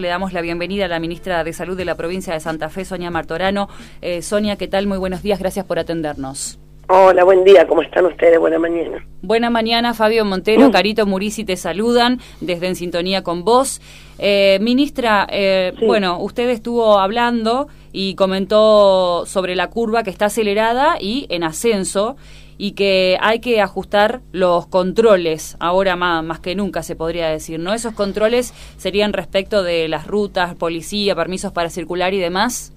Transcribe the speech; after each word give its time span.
Le 0.00 0.08
damos 0.08 0.32
la 0.32 0.40
bienvenida 0.40 0.86
a 0.86 0.88
la 0.88 0.98
ministra 0.98 1.44
de 1.44 1.52
Salud 1.52 1.76
de 1.76 1.84
la 1.84 1.94
provincia 1.94 2.32
de 2.32 2.40
Santa 2.40 2.70
Fe, 2.70 2.86
Sonia 2.86 3.10
Martorano. 3.10 3.68
Eh, 4.00 4.22
Sonia, 4.22 4.56
¿qué 4.56 4.66
tal? 4.66 4.86
Muy 4.86 4.96
buenos 4.96 5.22
días, 5.22 5.38
gracias 5.38 5.66
por 5.66 5.78
atendernos. 5.78 6.58
Hola, 6.88 7.22
buen 7.22 7.44
día, 7.44 7.66
¿cómo 7.68 7.82
están 7.82 8.06
ustedes? 8.06 8.38
Buena 8.38 8.58
mañana. 8.58 9.04
Buena 9.20 9.50
mañana, 9.50 9.92
Fabio 9.92 10.24
Montero, 10.24 10.68
mm. 10.68 10.72
Carito 10.72 11.06
Murisi 11.06 11.44
te 11.44 11.56
saludan 11.56 12.18
desde 12.40 12.66
En 12.66 12.76
Sintonía 12.76 13.22
con 13.22 13.44
vos. 13.44 13.82
Eh, 14.18 14.58
ministra, 14.62 15.26
eh, 15.30 15.74
bueno, 15.86 16.18
usted 16.18 16.48
estuvo 16.48 16.98
hablando 16.98 17.68
y 17.92 18.14
comentó 18.14 19.24
sobre 19.26 19.54
la 19.54 19.68
curva 19.68 20.02
que 20.02 20.10
está 20.10 20.26
acelerada 20.26 20.96
y 20.98 21.26
en 21.28 21.44
ascenso 21.44 22.16
y 22.62 22.72
que 22.72 23.16
hay 23.22 23.40
que 23.40 23.62
ajustar 23.62 24.20
los 24.32 24.66
controles, 24.66 25.56
ahora 25.60 25.96
más, 25.96 26.22
más 26.22 26.40
que 26.40 26.54
nunca 26.54 26.82
se 26.82 26.94
podría 26.94 27.30
decir, 27.30 27.58
¿no? 27.58 27.72
Esos 27.72 27.94
controles 27.94 28.52
serían 28.76 29.14
respecto 29.14 29.62
de 29.62 29.88
las 29.88 30.06
rutas, 30.06 30.56
policía, 30.56 31.16
permisos 31.16 31.52
para 31.52 31.70
circular 31.70 32.12
y 32.12 32.18
demás. 32.18 32.74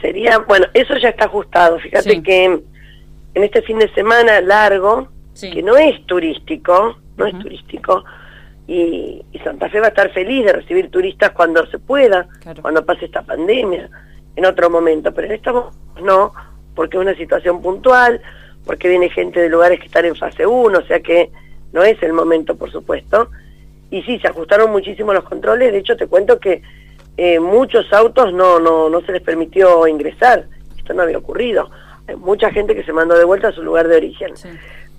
Sería, 0.00 0.38
bueno, 0.38 0.68
eso 0.72 0.96
ya 0.96 1.10
está 1.10 1.26
ajustado. 1.26 1.78
Fíjate 1.80 2.22
que 2.22 2.44
en 2.46 3.44
este 3.44 3.60
fin 3.60 3.78
de 3.78 3.92
semana 3.92 4.40
largo, 4.40 5.08
que 5.38 5.62
no 5.62 5.76
es 5.76 6.06
turístico, 6.06 6.96
no 7.18 7.26
es 7.26 7.38
turístico, 7.40 8.04
y, 8.66 9.22
Santa 9.44 9.68
Fe 9.68 9.80
va 9.80 9.86
a 9.86 9.90
estar 9.90 10.10
feliz 10.14 10.46
de 10.46 10.54
recibir 10.54 10.90
turistas 10.90 11.32
cuando 11.32 11.66
se 11.66 11.78
pueda, 11.78 12.26
cuando 12.62 12.86
pase 12.86 13.04
esta 13.04 13.20
pandemia, 13.20 13.90
en 14.34 14.46
otro 14.46 14.70
momento, 14.70 15.12
pero 15.12 15.26
en 15.26 15.34
momento 15.34 15.72
no, 16.02 16.32
porque 16.74 16.96
es 16.96 17.02
una 17.02 17.14
situación 17.16 17.60
puntual, 17.60 18.22
porque 18.68 18.90
viene 18.90 19.08
gente 19.08 19.40
de 19.40 19.48
lugares 19.48 19.80
que 19.80 19.86
están 19.86 20.04
en 20.04 20.14
fase 20.14 20.46
1, 20.46 20.78
o 20.78 20.82
sea 20.82 21.00
que 21.00 21.30
no 21.72 21.82
es 21.84 22.02
el 22.02 22.12
momento, 22.12 22.54
por 22.54 22.70
supuesto. 22.70 23.30
Y 23.90 24.02
sí, 24.02 24.18
se 24.18 24.28
ajustaron 24.28 24.70
muchísimo 24.70 25.14
los 25.14 25.24
controles, 25.24 25.72
de 25.72 25.78
hecho 25.78 25.96
te 25.96 26.06
cuento 26.06 26.38
que 26.38 26.60
eh, 27.16 27.40
muchos 27.40 27.90
autos 27.94 28.30
no, 28.34 28.60
no, 28.60 28.90
no 28.90 29.00
se 29.00 29.12
les 29.12 29.22
permitió 29.22 29.88
ingresar, 29.88 30.44
esto 30.76 30.92
no 30.92 31.00
había 31.00 31.16
ocurrido. 31.16 31.70
Hay 32.06 32.16
mucha 32.16 32.50
gente 32.50 32.74
que 32.74 32.84
se 32.84 32.92
mandó 32.92 33.16
de 33.16 33.24
vuelta 33.24 33.48
a 33.48 33.52
su 33.52 33.62
lugar 33.62 33.88
de 33.88 33.96
origen. 33.96 34.34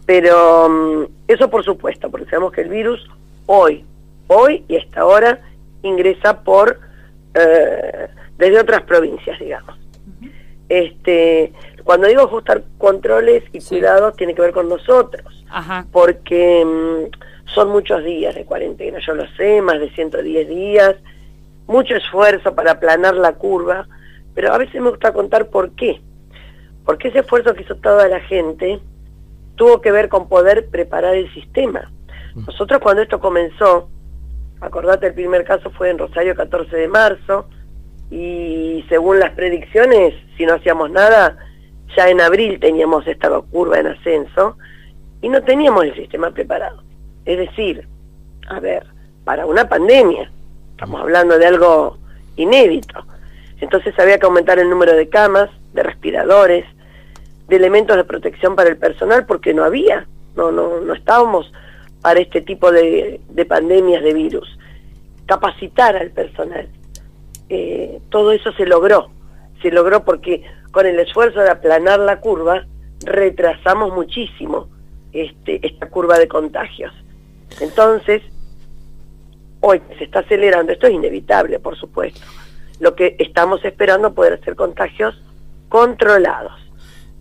Pero 0.07 0.67
mm, 0.67 1.03
eso 1.27 1.47
por 1.51 1.63
supuesto, 1.63 2.09
porque 2.09 2.27
sabemos 2.27 2.51
que 2.51 2.61
el 2.61 2.69
virus 2.69 3.07
hoy, 3.45 3.85
hoy 4.25 4.63
y 4.67 4.77
hasta 4.77 5.01
ahora 5.01 5.41
ingresa 5.83 6.41
por 6.41 6.79
eh, 7.35 8.07
desde 8.35 8.59
otras 8.61 8.81
provincias, 8.81 9.39
digamos. 9.39 9.77
Este, 10.69 11.53
cuando 11.83 12.07
digo 12.07 12.21
ajustar 12.21 12.63
controles 12.77 13.43
y 13.51 13.61
cuidados, 13.61 14.15
tiene 14.15 14.35
que 14.35 14.41
ver 14.41 14.51
con 14.51 14.69
nosotros, 14.69 15.45
porque 15.91 16.63
mm, 16.65 17.53
son 17.53 17.69
muchos 17.69 18.03
días 18.03 18.35
de 18.35 18.45
cuarentena, 18.45 18.99
yo 18.99 19.13
lo 19.13 19.27
sé, 19.35 19.61
más 19.61 19.79
de 19.79 19.89
110 19.91 20.47
días, 20.47 20.95
mucho 21.67 21.95
esfuerzo 21.95 22.55
para 22.55 22.71
aplanar 22.71 23.15
la 23.15 23.33
curva, 23.33 23.87
pero 24.33 24.53
a 24.53 24.57
veces 24.57 24.81
me 24.81 24.89
gusta 24.89 25.13
contar 25.13 25.49
por 25.49 25.71
qué. 25.71 26.01
Porque 26.85 27.09
ese 27.09 27.19
esfuerzo 27.19 27.53
que 27.53 27.63
hizo 27.63 27.75
toda 27.75 28.07
la 28.07 28.19
gente 28.21 28.79
tuvo 29.55 29.81
que 29.81 29.91
ver 29.91 30.09
con 30.09 30.27
poder 30.29 30.69
preparar 30.69 31.15
el 31.15 31.31
sistema. 31.33 31.91
Mm. 32.35 32.45
Nosotros 32.45 32.79
cuando 32.81 33.03
esto 33.03 33.19
comenzó, 33.19 33.89
acordate 34.61 35.07
el 35.07 35.13
primer 35.13 35.43
caso 35.43 35.69
fue 35.71 35.89
en 35.89 35.97
Rosario 35.97 36.35
14 36.35 36.75
de 36.75 36.87
marzo, 36.87 37.47
y 38.11 38.83
según 38.89 39.19
las 39.19 39.31
predicciones, 39.31 40.15
si 40.35 40.45
no 40.45 40.55
hacíamos 40.55 40.89
nada, 40.89 41.37
ya 41.95 42.09
en 42.09 42.21
abril 42.21 42.59
teníamos 42.59 43.07
esta 43.07 43.29
curva 43.41 43.79
en 43.79 43.87
ascenso 43.87 44.57
y 45.21 45.29
no 45.29 45.41
teníamos 45.43 45.85
el 45.85 45.95
sistema 45.95 46.31
preparado. 46.31 46.83
Es 47.25 47.37
decir, 47.37 47.87
a 48.47 48.59
ver, 48.59 48.85
para 49.23 49.45
una 49.45 49.67
pandemia, 49.67 50.31
estamos 50.71 51.01
hablando 51.01 51.37
de 51.37 51.45
algo 51.45 51.97
inédito. 52.35 53.05
Entonces 53.59 53.97
había 53.99 54.17
que 54.17 54.25
aumentar 54.25 54.59
el 54.59 54.69
número 54.69 54.95
de 54.95 55.09
camas, 55.09 55.49
de 55.73 55.83
respiradores, 55.83 56.65
de 57.47 57.55
elementos 57.55 57.97
de 57.97 58.03
protección 58.03 58.55
para 58.55 58.69
el 58.69 58.77
personal 58.77 59.25
porque 59.25 59.53
no 59.53 59.63
había, 59.63 60.07
no, 60.35 60.51
no, 60.51 60.79
no 60.79 60.93
estábamos 60.93 61.51
para 62.01 62.19
este 62.19 62.41
tipo 62.41 62.71
de, 62.71 63.19
de 63.29 63.45
pandemias 63.45 64.03
de 64.03 64.13
virus. 64.13 64.57
Capacitar 65.25 65.95
al 65.95 66.11
personal. 66.11 66.69
Eh, 67.49 67.99
todo 68.09 68.31
eso 68.31 68.51
se 68.53 68.65
logró, 68.65 69.09
se 69.61 69.71
logró 69.71 70.05
porque 70.05 70.43
con 70.71 70.85
el 70.85 70.99
esfuerzo 70.99 71.39
de 71.39 71.49
aplanar 71.49 71.99
la 71.99 72.19
curva, 72.19 72.65
retrasamos 73.05 73.93
muchísimo 73.93 74.67
este, 75.11 75.65
esta 75.65 75.89
curva 75.89 76.19
de 76.19 76.27
contagios. 76.27 76.93
Entonces, 77.59 78.21
hoy 79.61 79.81
se 79.97 80.03
está 80.05 80.19
acelerando, 80.19 80.71
esto 80.71 80.87
es 80.87 80.93
inevitable, 80.93 81.59
por 81.59 81.77
supuesto. 81.77 82.21
Lo 82.79 82.95
que 82.95 83.15
estamos 83.19 83.63
esperando 83.65 84.13
poder 84.13 84.33
hacer 84.33 84.55
contagios 84.55 85.19
controlados. 85.67 86.53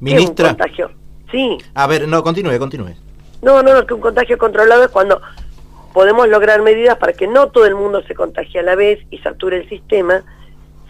Ministra. 0.01 0.49
contagio? 0.49 0.91
Sí. 1.31 1.59
A 1.75 1.87
ver, 1.87 2.07
no, 2.07 2.23
continúe, 2.23 2.59
continúe. 2.59 2.95
No, 3.43 3.63
no, 3.63 3.75
no, 3.75 3.87
que 3.87 3.95
un 3.95 4.01
contagio 4.01 4.39
controlado 4.39 4.85
es 4.85 4.91
cuando 4.91 5.21
podemos 5.93 6.29
lograr 6.29 6.63
medidas 6.63 6.99
para 6.99 7.13
que 7.13 7.27
no 7.27 7.51
todo 7.51 7.67
el 7.67 7.75
mundo 7.75 8.03
se 8.03 8.15
contagie 8.15 8.61
a 8.61 8.63
la 8.63 8.75
vez 8.75 9.01
y 9.11 9.19
sature 9.19 9.59
el 9.59 9.69
sistema, 9.69 10.23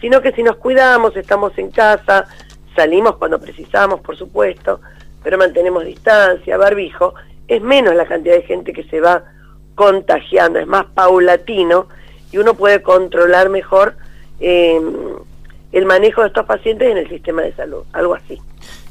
sino 0.01 0.21
que 0.21 0.31
si 0.31 0.43
nos 0.43 0.57
cuidamos, 0.57 1.15
estamos 1.15 1.57
en 1.57 1.71
casa, 1.71 2.27
salimos 2.75 3.17
cuando 3.17 3.39
precisamos, 3.39 4.01
por 4.01 4.17
supuesto, 4.17 4.79
pero 5.23 5.37
mantenemos 5.37 5.85
distancia, 5.85 6.57
barbijo, 6.57 7.13
es 7.47 7.61
menos 7.61 7.95
la 7.95 8.05
cantidad 8.05 8.35
de 8.35 8.43
gente 8.43 8.73
que 8.73 8.83
se 8.85 9.01
va 9.01 9.23
contagiando, 9.75 10.59
es 10.59 10.67
más 10.67 10.85
paulatino 10.93 11.87
y 12.31 12.37
uno 12.37 12.53
puede 12.53 12.81
controlar 12.81 13.49
mejor 13.49 13.95
eh, 14.39 14.79
el 15.71 15.85
manejo 15.85 16.21
de 16.21 16.27
estos 16.27 16.45
pacientes 16.45 16.89
en 16.89 16.97
el 16.97 17.09
sistema 17.09 17.41
de 17.41 17.53
salud, 17.53 17.83
algo 17.93 18.15
así. 18.15 18.39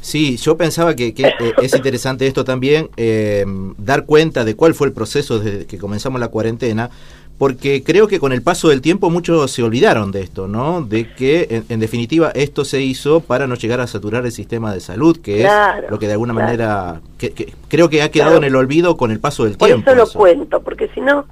Sí, 0.01 0.37
yo 0.37 0.57
pensaba 0.57 0.95
que, 0.95 1.09
eh, 1.09 1.35
es 1.61 1.75
interesante 1.75 2.27
esto 2.27 2.45
también, 2.45 2.89
eh, 2.97 3.45
dar 3.77 4.07
cuenta 4.07 4.45
de 4.45 4.55
cuál 4.55 4.75
fue 4.75 4.87
el 4.87 4.93
proceso 4.93 5.39
desde 5.39 5.67
que 5.67 5.79
comenzamos 5.79 6.21
la 6.21 6.29
cuarentena, 6.29 6.91
porque 7.39 7.85
creo 7.85 8.09
que 8.09 8.19
con 8.19 8.33
el 8.33 8.43
paso 8.43 8.69
del 8.69 8.81
tiempo 8.81 9.11
muchos 9.11 9.53
se 9.53 9.63
olvidaron 9.63 10.11
de 10.11 10.23
esto, 10.23 10.49
¿no? 10.49 10.83
De 10.83 11.13
que 11.15 11.63
en, 11.69 11.79
definitiva 11.79 12.33
esto 12.35 12.65
se 12.65 12.81
hizo 12.81 13.21
para 13.21 13.47
no 13.47 13.55
llegar 13.55 13.81
a 13.81 13.87
saturar 13.87 14.27
el 14.27 14.33
sistema 14.33 14.75
de 14.75 14.81
salud, 14.81 15.21
que 15.21 15.45
es 15.45 15.51
lo 15.89 16.01
que 16.01 16.09
de 16.09 16.13
alguna 16.13 16.33
manera 16.33 17.01
que, 17.17 17.55
creo 17.69 17.89
que 17.89 18.03
ha 18.03 18.11
quedado 18.11 18.39
en 18.39 18.45
el 18.45 18.57
olvido 18.57 18.97
con 18.97 19.13
el 19.13 19.21
paso 19.21 19.45
del 19.45 19.57
tiempo. 19.57 19.85
Por 19.85 19.95
eso 19.95 20.05
lo 20.05 20.13
cuento, 20.13 20.61
porque 20.63 20.89
si 20.89 21.01
no, 21.01 21.27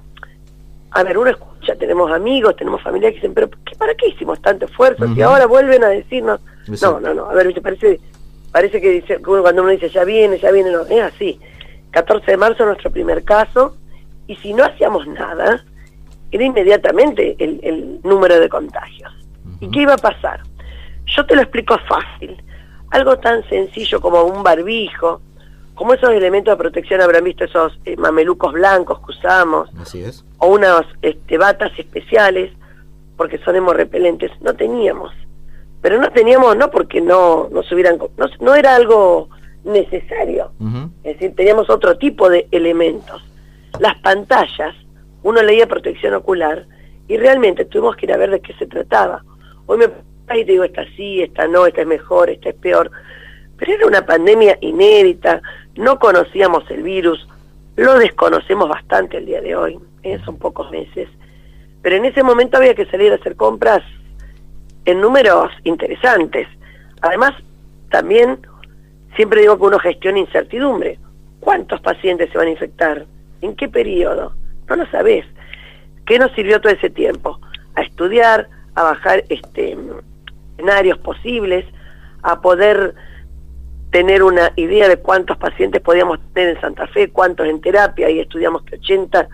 a 0.91 1.03
ver, 1.03 1.17
uno 1.17 1.29
escucha, 1.29 1.75
tenemos 1.75 2.09
amigos, 2.09 2.55
tenemos 2.55 2.81
familia 2.81 3.09
que 3.09 3.15
dicen, 3.15 3.33
pero 3.33 3.49
¿qué, 3.65 3.75
¿para 3.75 3.93
qué 3.93 4.07
hicimos 4.07 4.41
tanto 4.41 4.65
esfuerzo? 4.65 5.05
Y 5.13 5.21
ahora 5.21 5.45
vuelven 5.45 5.83
a 5.83 5.89
decirnos, 5.89 6.39
no, 6.81 7.01
no, 7.01 7.13
no, 7.13 7.29
a 7.29 7.33
ver, 7.33 7.47
me 7.47 7.61
parece, 7.61 7.99
parece 8.53 8.79
que 8.79 8.91
dice, 8.91 9.19
cuando 9.19 9.61
uno 9.61 9.71
dice, 9.71 9.89
ya 9.89 10.05
viene, 10.05 10.39
ya 10.39 10.51
viene, 10.51 10.71
no, 10.71 10.83
es 10.83 11.01
así. 11.01 11.37
14 11.91 12.31
de 12.31 12.37
marzo 12.37 12.65
nuestro 12.65 12.91
primer 12.91 13.23
caso, 13.23 13.75
y 14.25 14.37
si 14.37 14.53
no 14.53 14.63
hacíamos 14.63 15.05
nada, 15.07 15.65
era 16.31 16.43
inmediatamente 16.43 17.35
el, 17.39 17.99
número 18.03 18.39
de 18.39 18.49
contagios. 18.49 19.11
¿Y 19.59 19.69
qué 19.71 19.81
iba 19.81 19.93
a 19.93 19.97
pasar? 19.97 20.41
Yo 21.05 21.25
te 21.25 21.35
lo 21.35 21.41
explico 21.41 21.77
fácil. 21.87 22.41
Algo 22.91 23.17
tan 23.17 23.47
sencillo 23.49 23.99
como 24.01 24.23
un 24.23 24.43
barbijo, 24.43 25.21
como 25.73 25.93
esos 25.93 26.09
elementos 26.11 26.53
de 26.53 26.57
protección, 26.57 27.01
habrán 27.01 27.23
visto 27.23 27.43
esos 27.43 27.79
eh, 27.85 27.95
mamelucos 27.97 28.53
blancos 28.53 28.99
que 28.99 29.11
usamos, 29.11 29.69
Así 29.79 30.01
es. 30.01 30.25
o 30.39 30.47
unas 30.47 30.85
este, 31.01 31.37
batas 31.37 31.71
especiales, 31.77 32.51
porque 33.15 33.37
son 33.39 33.55
hemorrepelentes, 33.55 34.31
no 34.41 34.53
teníamos. 34.55 35.13
Pero 35.81 35.99
no 35.99 36.09
teníamos, 36.11 36.57
no 36.57 36.71
porque 36.71 37.01
no 37.01 37.47
nos 37.51 37.71
hubieran, 37.71 37.97
no, 38.17 38.25
no 38.39 38.55
era 38.55 38.75
algo 38.75 39.29
necesario. 39.63 40.51
Es 41.03 41.13
decir, 41.13 41.35
teníamos 41.35 41.69
otro 41.69 41.97
tipo 41.97 42.29
de 42.29 42.47
elementos. 42.51 43.23
Las 43.79 43.99
pantallas 43.99 44.75
uno 45.27 45.43
leía 45.43 45.67
protección 45.67 46.13
ocular 46.13 46.65
y 47.09 47.17
realmente 47.17 47.65
tuvimos 47.65 47.97
que 47.97 48.05
ir 48.05 48.13
a 48.13 48.17
ver 48.17 48.31
de 48.31 48.39
qué 48.39 48.53
se 48.53 48.65
trataba. 48.65 49.25
Hoy 49.65 49.77
me 49.77 49.87
y 50.33 50.45
te 50.45 50.53
digo, 50.53 50.63
esta 50.63 50.85
sí, 50.95 51.21
esta 51.21 51.49
no, 51.49 51.65
esta 51.65 51.81
es 51.81 51.87
mejor, 51.87 52.29
esta 52.29 52.47
es 52.47 52.55
peor. 52.55 52.89
Pero 53.57 53.73
era 53.73 53.87
una 53.87 54.05
pandemia 54.05 54.57
inédita, 54.61 55.41
no 55.75 55.99
conocíamos 55.99 56.63
el 56.71 56.81
virus, 56.81 57.27
lo 57.75 57.99
desconocemos 57.99 58.69
bastante 58.69 59.17
el 59.17 59.25
día 59.25 59.41
de 59.41 59.53
hoy, 59.53 59.77
¿eh? 60.03 60.17
son 60.23 60.37
pocos 60.37 60.71
meses. 60.71 61.09
Pero 61.81 61.97
en 61.97 62.05
ese 62.05 62.23
momento 62.23 62.55
había 62.55 62.73
que 62.73 62.85
salir 62.85 63.11
a 63.11 63.15
hacer 63.15 63.35
compras 63.35 63.83
en 64.85 65.01
números 65.01 65.51
interesantes. 65.65 66.47
Además, 67.01 67.33
también 67.89 68.39
siempre 69.17 69.41
digo 69.41 69.57
que 69.57 69.63
uno 69.63 69.79
gestiona 69.79 70.19
incertidumbre. 70.19 70.99
¿Cuántos 71.41 71.81
pacientes 71.81 72.29
se 72.31 72.37
van 72.37 72.47
a 72.47 72.51
infectar? 72.51 73.05
¿En 73.41 73.57
qué 73.57 73.67
periodo? 73.67 74.33
No 74.69 74.75
lo 74.75 74.85
sabés. 74.87 75.25
¿Qué 76.05 76.19
nos 76.19 76.31
sirvió 76.33 76.61
todo 76.61 76.73
ese 76.73 76.89
tiempo? 76.89 77.39
A 77.75 77.81
estudiar, 77.81 78.49
a 78.75 78.83
bajar 78.83 79.23
este, 79.29 79.77
escenarios 80.53 80.97
posibles, 80.99 81.65
a 82.23 82.41
poder 82.41 82.95
tener 83.91 84.23
una 84.23 84.51
idea 84.55 84.87
de 84.87 84.97
cuántos 84.97 85.37
pacientes 85.37 85.81
podíamos 85.81 86.19
tener 86.33 86.55
en 86.55 86.61
Santa 86.61 86.87
Fe, 86.87 87.09
cuántos 87.09 87.47
en 87.47 87.61
terapia, 87.61 88.09
y 88.09 88.19
estudiamos 88.19 88.63
que 88.63 88.75
80 88.75 89.27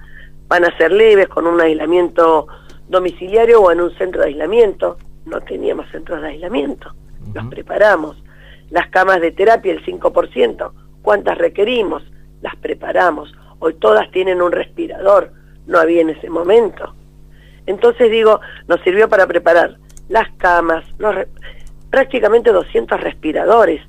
van 0.48 0.66
a 0.66 0.78
ser 0.78 0.92
leves 0.92 1.28
con 1.28 1.48
un 1.48 1.60
aislamiento 1.60 2.48
domiciliario 2.88 3.62
o 3.62 3.72
en 3.72 3.82
un 3.82 3.96
centro 3.98 4.22
de 4.22 4.28
aislamiento. 4.28 4.98
No 5.26 5.42
teníamos 5.42 5.90
centros 5.90 6.22
de 6.22 6.28
aislamiento, 6.30 6.94
los 7.34 7.48
preparamos. 7.48 8.22
Las 8.70 8.90
camas 8.90 9.22
de 9.22 9.32
terapia, 9.32 9.74
el 9.74 9.84
5%, 9.86 10.72
¿cuántas 11.02 11.38
requerimos? 11.38 12.04
Las 12.42 12.56
preparamos. 12.58 13.34
Hoy 13.66 13.76
todas 13.76 14.12
tienen 14.12 14.42
un 14.42 14.52
respirador, 14.52 15.32
no 15.68 15.80
había 15.80 16.02
en 16.02 16.10
ese 16.10 16.30
momento. 16.30 16.94
Entonces 17.66 18.12
digo, 18.12 18.42
nos 18.68 18.82
sirvió 18.82 19.08
para 19.08 19.26
preparar 19.26 19.78
las 20.10 20.30
camas, 20.34 20.84
los, 20.98 21.16
prácticamente 21.90 22.52
200 22.52 23.00
respiradores 23.00 23.82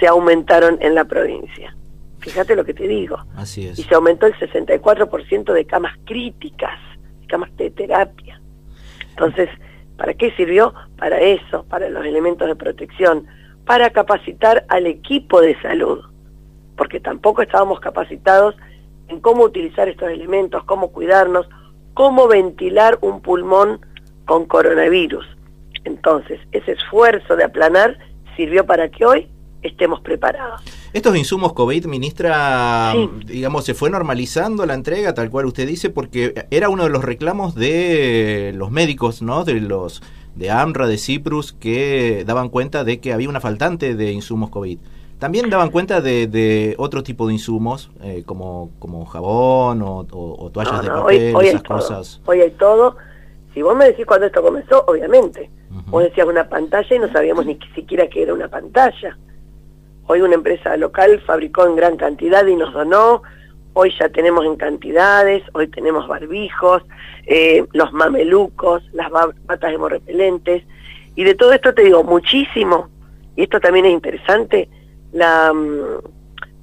se 0.00 0.08
aumentaron 0.08 0.78
en 0.80 0.96
la 0.96 1.04
provincia. 1.04 1.76
Fíjate 2.18 2.56
lo 2.56 2.64
que 2.64 2.74
te 2.74 2.88
digo. 2.88 3.18
Así 3.36 3.68
es. 3.68 3.78
Y 3.78 3.84
se 3.84 3.94
aumentó 3.94 4.26
el 4.26 4.34
64% 4.34 5.52
de 5.52 5.64
camas 5.64 5.96
críticas, 6.04 6.80
camas 7.28 7.56
de 7.56 7.70
terapia. 7.70 8.40
Entonces, 9.10 9.48
¿para 9.96 10.12
qué 10.14 10.32
sirvió? 10.32 10.74
Para 10.98 11.20
eso, 11.20 11.64
para 11.68 11.88
los 11.88 12.04
elementos 12.04 12.48
de 12.48 12.56
protección, 12.56 13.28
para 13.64 13.90
capacitar 13.90 14.64
al 14.66 14.88
equipo 14.88 15.40
de 15.40 15.56
salud, 15.62 16.00
porque 16.76 16.98
tampoco 16.98 17.42
estábamos 17.42 17.78
capacitados 17.78 18.56
en 19.10 19.20
cómo 19.20 19.44
utilizar 19.44 19.88
estos 19.88 20.08
elementos, 20.08 20.64
cómo 20.64 20.92
cuidarnos, 20.92 21.46
cómo 21.94 22.28
ventilar 22.28 22.98
un 23.02 23.20
pulmón 23.20 23.84
con 24.24 24.46
coronavirus. 24.46 25.26
Entonces, 25.84 26.40
ese 26.52 26.72
esfuerzo 26.72 27.36
de 27.36 27.44
aplanar 27.44 27.98
sirvió 28.36 28.64
para 28.64 28.88
que 28.88 29.04
hoy 29.04 29.28
estemos 29.62 30.00
preparados. 30.00 30.62
Estos 30.92 31.16
insumos 31.16 31.52
COVID, 31.52 31.86
ministra, 31.86 32.94
digamos, 33.26 33.64
se 33.64 33.74
fue 33.74 33.90
normalizando 33.90 34.64
la 34.66 34.74
entrega, 34.74 35.14
tal 35.14 35.30
cual 35.30 35.46
usted 35.46 35.66
dice, 35.66 35.90
porque 35.90 36.46
era 36.50 36.68
uno 36.68 36.84
de 36.84 36.90
los 36.90 37.04
reclamos 37.04 37.54
de 37.54 38.52
los 38.54 38.70
médicos, 38.70 39.22
¿no? 39.22 39.44
De 39.44 39.60
los 39.60 40.02
de 40.40 40.50
AMRA, 40.50 40.86
de 40.86 40.96
Ciprus, 40.96 41.52
que 41.52 42.24
daban 42.26 42.48
cuenta 42.48 42.82
de 42.82 42.98
que 42.98 43.12
había 43.12 43.28
una 43.28 43.40
faltante 43.40 43.94
de 43.94 44.10
insumos 44.10 44.48
COVID. 44.48 44.78
También 45.18 45.50
daban 45.50 45.68
cuenta 45.70 46.00
de, 46.00 46.74
otro 46.78 47.02
tipo 47.02 47.26
de 47.26 47.34
insumos, 47.34 47.90
eh, 48.02 48.22
como, 48.24 48.70
como 48.78 49.04
jabón 49.04 49.82
o, 49.82 50.50
toallas 50.50 50.82
de 50.82 50.88
papel, 50.88 51.36
esas 51.42 51.62
cosas. 51.62 52.22
Hoy 52.24 52.40
hay 52.40 52.52
todo. 52.52 52.96
Si 53.52 53.60
vos 53.60 53.76
me 53.76 53.84
decís 53.84 54.06
cuando 54.06 54.26
esto 54.26 54.42
comenzó, 54.42 54.82
obviamente. 54.86 55.50
Vos 55.88 56.04
decías 56.04 56.26
una 56.26 56.48
pantalla 56.48 56.96
y 56.96 56.98
no 56.98 57.12
sabíamos 57.12 57.44
ni 57.44 57.58
siquiera 57.74 58.08
que 58.08 58.22
era 58.22 58.32
una 58.32 58.48
pantalla. 58.48 59.18
Hoy 60.06 60.22
una 60.22 60.36
empresa 60.36 60.74
local 60.78 61.20
fabricó 61.26 61.66
en 61.66 61.76
gran 61.76 61.98
cantidad 61.98 62.46
y 62.46 62.56
nos 62.56 62.72
donó. 62.72 63.22
Hoy 63.72 63.92
ya 63.98 64.08
tenemos 64.08 64.44
en 64.44 64.56
cantidades, 64.56 65.42
hoy 65.52 65.68
tenemos 65.68 66.08
barbijos, 66.08 66.82
eh, 67.26 67.64
los 67.72 67.92
mamelucos, 67.92 68.82
las 68.92 69.10
batas 69.10 69.72
hemorrepelentes. 69.72 70.64
Y 71.14 71.24
de 71.24 71.34
todo 71.34 71.52
esto 71.52 71.72
te 71.74 71.84
digo 71.84 72.02
muchísimo, 72.02 72.88
y 73.36 73.44
esto 73.44 73.60
también 73.60 73.86
es 73.86 73.92
interesante, 73.92 74.68
la, 75.12 75.52
mm, 75.52 76.02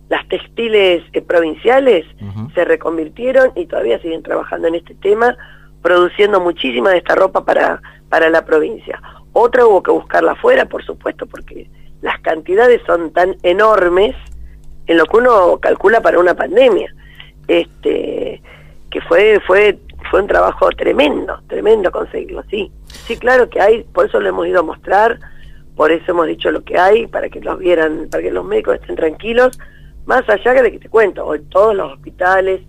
las 0.09 0.27
textiles 0.27 1.03
eh, 1.13 1.21
provinciales 1.21 2.05
se 2.53 2.65
reconvirtieron 2.65 3.51
y 3.55 3.65
todavía 3.65 3.99
siguen 4.01 4.23
trabajando 4.23 4.67
en 4.67 4.75
este 4.75 4.95
tema, 4.95 5.35
produciendo 5.81 6.39
muchísima 6.39 6.91
de 6.91 6.97
esta 6.97 7.15
ropa 7.15 7.43
para, 7.45 7.81
para 8.09 8.29
la 8.29 8.45
provincia. 8.45 9.01
Otra 9.33 9.65
hubo 9.65 9.83
que 9.83 9.91
buscarla 9.91 10.31
afuera, 10.33 10.65
por 10.65 10.83
supuesto, 10.83 11.25
porque 11.25 11.69
las 12.01 12.19
cantidades 12.21 12.81
son 12.85 13.11
tan 13.11 13.35
enormes 13.43 14.15
en 14.87 14.97
lo 14.97 15.05
que 15.05 15.17
uno 15.17 15.59
calcula 15.59 16.01
para 16.01 16.19
una 16.19 16.33
pandemia. 16.33 16.93
Este, 17.47 18.41
que 18.89 19.01
fue, 19.01 19.39
fue, 19.45 19.77
fue 20.09 20.21
un 20.21 20.27
trabajo 20.27 20.69
tremendo, 20.69 21.41
tremendo 21.47 21.91
conseguirlo, 21.91 22.43
sí. 22.49 22.71
Sí, 22.87 23.17
claro 23.17 23.49
que 23.49 23.61
hay, 23.61 23.83
por 23.83 24.07
eso 24.07 24.19
lo 24.19 24.29
hemos 24.29 24.47
ido 24.47 24.59
a 24.59 24.63
mostrar, 24.63 25.19
por 25.75 25.91
eso 25.91 26.11
hemos 26.11 26.27
dicho 26.27 26.51
lo 26.51 26.63
que 26.63 26.77
hay, 26.77 27.07
para 27.07 27.29
que 27.29 27.39
los 27.41 27.59
vieran, 27.59 28.07
para 28.09 28.23
que 28.23 28.31
los 28.31 28.45
médicos 28.45 28.75
estén 28.75 28.95
tranquilos, 28.95 29.57
más 30.05 30.27
allá 30.29 30.53
de 30.53 30.71
que 30.71 30.79
te 30.79 30.89
cuento, 30.89 31.25
hoy 31.25 31.41
todos 31.49 31.75
los 31.75 31.93
hospitales, 31.93 32.61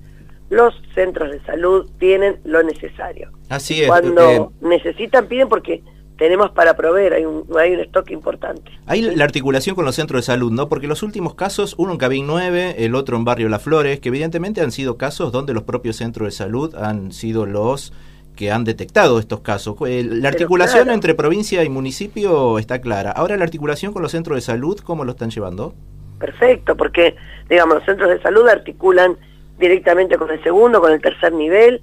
los 0.50 0.74
centros 0.94 1.30
de 1.30 1.40
salud 1.44 1.88
tienen 1.98 2.40
lo 2.44 2.62
necesario. 2.62 3.30
Así 3.48 3.82
es. 3.82 3.88
Cuando 3.88 4.22
eh, 4.30 4.46
necesitan, 4.60 5.26
piden 5.26 5.48
porque 5.48 5.82
tenemos 6.18 6.50
para 6.50 6.74
proveer, 6.74 7.14
hay 7.14 7.24
un, 7.24 7.46
hay 7.56 7.74
un 7.74 7.80
stock 7.80 8.10
importante. 8.10 8.72
Hay 8.86 9.02
la 9.02 9.24
articulación 9.24 9.76
con 9.76 9.84
los 9.84 9.94
centros 9.94 10.22
de 10.22 10.26
salud, 10.26 10.50
¿no? 10.50 10.68
Porque 10.68 10.88
los 10.88 11.04
últimos 11.04 11.34
casos, 11.34 11.76
uno 11.78 11.92
en 11.92 11.98
Cabín 11.98 12.26
9, 12.26 12.74
el 12.78 12.96
otro 12.96 13.16
en 13.16 13.24
Barrio 13.24 13.48
Las 13.48 13.62
Flores, 13.62 14.00
que 14.00 14.08
evidentemente 14.08 14.60
han 14.60 14.72
sido 14.72 14.98
casos 14.98 15.30
donde 15.30 15.54
los 15.54 15.62
propios 15.62 15.96
centros 15.96 16.26
de 16.26 16.32
salud 16.32 16.74
han 16.74 17.12
sido 17.12 17.46
los 17.46 17.92
que 18.34 18.50
han 18.50 18.64
detectado 18.64 19.20
estos 19.20 19.40
casos. 19.40 19.76
Eh, 19.86 20.04
la 20.04 20.28
articulación 20.28 20.90
entre 20.90 21.14
provincia 21.14 21.62
y 21.62 21.68
municipio 21.68 22.58
está 22.58 22.80
clara. 22.80 23.12
Ahora 23.12 23.36
la 23.36 23.44
articulación 23.44 23.92
con 23.92 24.02
los 24.02 24.10
centros 24.10 24.36
de 24.36 24.40
salud, 24.40 24.78
¿cómo 24.80 25.04
lo 25.04 25.12
están 25.12 25.30
llevando? 25.30 25.74
Perfecto, 26.18 26.76
porque, 26.76 27.14
digamos, 27.48 27.76
los 27.76 27.84
centros 27.84 28.10
de 28.10 28.20
salud 28.20 28.48
articulan 28.48 29.16
directamente 29.58 30.16
con 30.16 30.30
el 30.30 30.42
segundo, 30.42 30.80
con 30.80 30.92
el 30.92 31.00
tercer 31.00 31.32
nivel, 31.32 31.80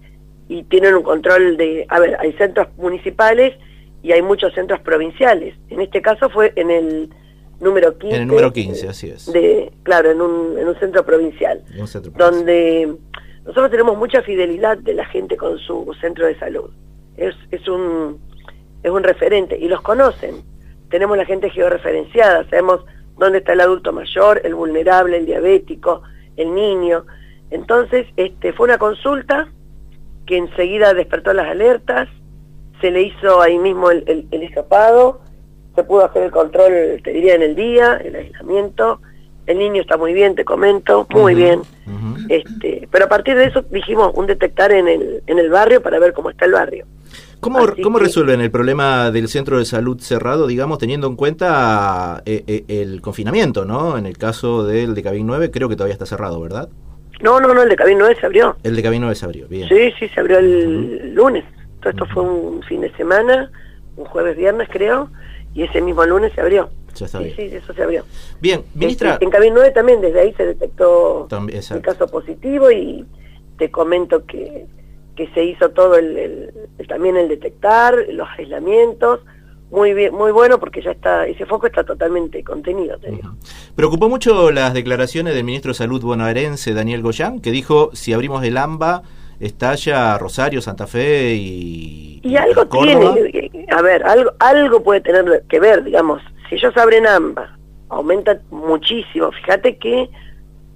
y 0.49 0.63
tienen 0.63 0.93
un 0.93 1.03
control 1.03 1.55
de, 1.55 1.85
a 1.87 1.99
ver, 1.99 2.17
hay 2.19 2.33
centros 2.33 2.67
municipales 2.77 3.53
y 4.05 4.11
hay 4.11 4.21
muchos 4.21 4.53
centros 4.53 4.79
provinciales. 4.81 5.55
En 5.71 5.81
este 5.81 5.99
caso 5.99 6.29
fue 6.29 6.53
en 6.55 6.69
el 6.69 7.09
número 7.59 7.97
15. 7.97 8.15
En 8.15 8.21
el 8.21 8.27
número 8.27 8.53
15, 8.53 8.87
así 8.87 9.09
es. 9.09 9.33
De, 9.33 9.71
claro, 9.81 10.11
en 10.11 10.21
un, 10.21 10.59
en 10.59 10.67
un 10.67 10.75
centro 10.75 11.03
provincial. 11.03 11.63
donde 12.15 12.95
nosotros 13.45 13.71
tenemos 13.71 13.97
mucha 13.97 14.21
fidelidad 14.21 14.77
de 14.77 14.93
la 14.93 15.05
gente 15.05 15.37
con 15.37 15.57
su 15.57 15.91
centro 15.99 16.27
de 16.27 16.37
salud. 16.37 16.69
Es, 17.17 17.33
es, 17.49 17.67
un, 17.67 18.19
es 18.83 18.91
un 18.91 19.01
referente 19.01 19.57
y 19.57 19.67
los 19.67 19.81
conocen. 19.81 20.35
Tenemos 20.91 21.17
la 21.17 21.25
gente 21.25 21.49
georreferenciada, 21.49 22.47
sabemos 22.51 22.85
dónde 23.17 23.39
está 23.39 23.53
el 23.53 23.61
adulto 23.61 23.91
mayor, 23.91 24.39
el 24.43 24.53
vulnerable, 24.53 25.17
el 25.17 25.25
diabético, 25.25 26.03
el 26.37 26.53
niño. 26.53 27.07
Entonces, 27.49 28.05
este, 28.17 28.53
fue 28.53 28.65
una 28.65 28.77
consulta 28.77 29.47
que 30.27 30.37
enseguida 30.37 30.93
despertó 30.93 31.33
las 31.33 31.47
alertas, 31.47 32.07
se 32.85 32.91
le 32.91 33.01
hizo 33.01 33.41
ahí 33.41 33.57
mismo 33.57 33.89
el, 33.89 34.03
el, 34.05 34.27
el 34.29 34.53
se 34.53 35.83
pudo 35.83 36.05
hacer 36.05 36.21
el 36.21 36.31
control, 36.31 37.01
te 37.03 37.11
diría, 37.11 37.33
en 37.33 37.41
el 37.41 37.55
día, 37.55 37.97
el 37.97 38.15
aislamiento, 38.15 39.01
el 39.47 39.57
niño 39.57 39.81
está 39.81 39.97
muy 39.97 40.13
bien, 40.13 40.35
te 40.35 40.45
comento, 40.45 41.07
muy 41.09 41.33
bien. 41.33 41.61
este, 42.29 42.87
pero 42.91 43.05
a 43.05 43.09
partir 43.09 43.35
de 43.35 43.45
eso 43.45 43.63
dijimos 43.71 44.11
un 44.13 44.27
detectar 44.27 44.71
en 44.71 44.87
el, 44.87 45.23
en 45.25 45.39
el 45.39 45.49
barrio 45.49 45.81
para 45.81 45.97
ver 45.97 46.13
cómo 46.13 46.29
está 46.29 46.45
el 46.45 46.51
barrio. 46.51 46.85
¿Cómo, 47.39 47.59
¿cómo 47.81 47.97
resuelven 47.97 48.39
el 48.41 48.51
problema 48.51 49.09
del 49.09 49.29
centro 49.29 49.57
de 49.57 49.65
salud 49.65 49.99
cerrado, 49.99 50.45
digamos, 50.45 50.77
teniendo 50.77 51.07
en 51.07 51.15
cuenta 51.15 52.21
eh, 52.27 52.43
eh, 52.45 52.65
el 52.67 53.01
confinamiento, 53.01 53.65
¿no? 53.65 53.97
En 53.97 54.05
el 54.05 54.17
caso 54.19 54.63
del 54.63 54.93
de 54.93 55.01
Cabin 55.01 55.25
9, 55.25 55.49
creo 55.49 55.69
que 55.69 55.75
todavía 55.75 55.93
está 55.93 56.05
cerrado, 56.05 56.39
¿verdad? 56.39 56.69
No, 57.21 57.39
no, 57.39 57.51
no, 57.51 57.63
el 57.63 57.69
de 57.69 57.75
Cabin 57.75 57.97
9 57.97 58.17
se 58.19 58.27
abrió. 58.27 58.55
El 58.61 58.75
de 58.75 58.83
Cabin 58.83 59.01
9 59.01 59.15
se 59.15 59.25
abrió, 59.25 59.47
bien. 59.47 59.67
Sí, 59.67 59.91
sí, 59.99 60.07
se 60.09 60.19
abrió 60.19 60.37
el 60.37 61.15
lunes 61.15 61.43
esto 61.89 62.05
fue 62.05 62.23
un 62.23 62.61
fin 62.63 62.81
de 62.81 62.91
semana, 62.95 63.51
un 63.97 64.05
jueves, 64.05 64.37
viernes 64.37 64.67
creo, 64.71 65.09
y 65.53 65.63
ese 65.63 65.81
mismo 65.81 66.05
lunes 66.05 66.33
se 66.33 66.41
abrió. 66.41 66.69
sí, 66.93 67.05
sí, 67.07 67.49
eso 67.51 67.73
se 67.73 67.83
abrió. 67.83 68.03
Bien, 68.41 68.63
ministra. 68.73 69.17
En, 69.21 69.29
Cabin 69.29 69.53
9 69.53 69.71
también, 69.71 70.01
desde 70.01 70.19
ahí 70.19 70.33
se 70.33 70.45
detectó 70.45 71.27
el 71.47 71.81
caso 71.81 72.07
positivo 72.07 72.71
y 72.71 73.05
te 73.57 73.71
comento 73.71 74.25
que, 74.25 74.67
que 75.15 75.27
se 75.29 75.43
hizo 75.43 75.69
todo 75.69 75.95
el, 75.95 76.53
también 76.87 77.15
el 77.17 77.29
detectar, 77.29 77.95
los 78.09 78.27
aislamientos, 78.37 79.21
muy 79.71 79.93
bien, 79.93 80.13
muy 80.13 80.31
bueno 80.31 80.59
porque 80.59 80.81
ya 80.81 80.91
está, 80.91 81.25
ese 81.25 81.45
foco 81.45 81.67
está 81.67 81.83
totalmente 81.83 82.43
contenido, 82.43 82.97
te 82.99 83.11
digo. 83.11 83.35
Preocupó 83.75 84.09
mucho 84.09 84.51
las 84.51 84.73
declaraciones 84.73 85.33
del 85.33 85.43
ministro 85.43 85.71
de 85.71 85.75
Salud 85.75 86.01
bonaerense, 86.01 86.73
Daniel 86.73 87.01
Goyán, 87.01 87.39
que 87.39 87.51
dijo, 87.51 87.89
si 87.93 88.13
abrimos 88.13 88.43
el 88.43 88.57
AMBA 88.57 89.03
estalla 89.39 90.17
Rosario, 90.17 90.61
Santa 90.61 90.87
Fe 90.87 91.33
y, 91.35 92.21
y 92.23 92.35
algo 92.37 92.65
tiene, 92.67 93.67
a 93.69 93.81
ver, 93.81 94.03
algo, 94.03 94.31
algo 94.39 94.83
puede 94.83 95.01
tener 95.01 95.43
que 95.47 95.59
ver, 95.59 95.83
digamos, 95.83 96.21
si 96.49 96.55
ellos 96.55 96.75
abren 96.77 97.05
ambas, 97.05 97.49
aumenta 97.89 98.39
muchísimo, 98.49 99.31
fíjate 99.31 99.77
que 99.77 100.09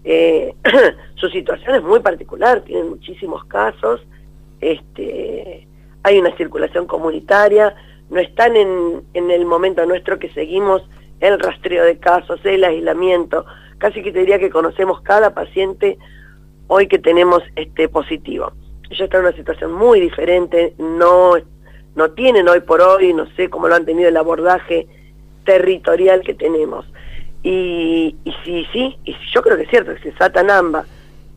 eh, 0.03 0.53
su 1.15 1.29
situación 1.29 1.75
es 1.75 1.83
muy 1.83 1.99
particular, 1.99 2.61
tienen 2.61 2.89
muchísimos 2.89 3.43
casos, 3.45 4.01
este, 4.61 5.67
hay 6.03 6.19
una 6.19 6.35
circulación 6.37 6.85
comunitaria, 6.85 7.75
no 8.09 8.19
están 8.19 8.55
en, 8.55 9.03
en 9.13 9.31
el 9.31 9.45
momento 9.45 9.85
nuestro 9.85 10.19
que 10.19 10.29
seguimos 10.29 10.81
el 11.19 11.39
rastreo 11.39 11.83
de 11.83 11.97
casos, 11.97 12.39
el 12.43 12.63
aislamiento, 12.63 13.45
casi 13.77 14.01
que 14.01 14.11
te 14.11 14.19
diría 14.19 14.39
que 14.39 14.49
conocemos 14.49 15.01
cada 15.01 15.33
paciente 15.33 15.97
hoy 16.69 16.87
que 16.87 16.99
tenemos 16.99 17.43
este 17.55 17.89
positivo. 17.89 18.53
Ellos 18.89 19.01
están 19.01 19.21
en 19.21 19.27
una 19.27 19.35
situación 19.35 19.73
muy 19.73 19.99
diferente, 19.99 20.73
no, 20.77 21.33
no 21.95 22.11
tienen 22.11 22.47
hoy 22.47 22.61
por 22.61 22.79
hoy, 22.81 23.13
no 23.13 23.27
sé 23.35 23.49
cómo 23.49 23.67
lo 23.67 23.75
han 23.75 23.85
tenido 23.85 24.07
el 24.07 24.15
abordaje 24.15 24.87
territorial 25.45 26.21
que 26.21 26.35
tenemos. 26.35 26.85
Y, 27.43 28.15
sí, 28.45 28.65
sí, 28.71 28.97
y 29.03 29.15
yo 29.33 29.41
creo 29.41 29.57
que 29.57 29.63
es 29.63 29.69
cierto, 29.69 29.93
que 29.95 30.11
se 30.11 30.17
satan 30.17 30.49
ambas 30.49 30.85